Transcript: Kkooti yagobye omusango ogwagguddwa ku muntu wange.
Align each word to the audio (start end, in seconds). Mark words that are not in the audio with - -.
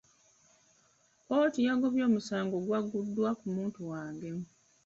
Kkooti 1.23 1.59
yagobye 1.67 2.01
omusango 2.09 2.53
ogwagguddwa 2.59 3.29
ku 3.39 3.47
muntu 3.55 3.79
wange. 3.91 4.29